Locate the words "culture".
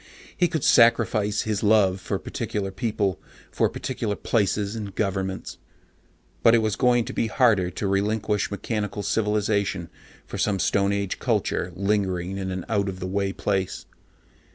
11.19-11.71